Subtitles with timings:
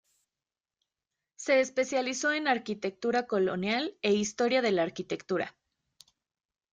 [1.35, 5.55] Se especializó en arquitectura colonial e historia de la arquitectura.